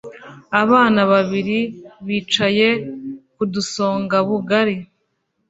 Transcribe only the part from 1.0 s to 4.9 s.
babiri bicaye kudusongabugari.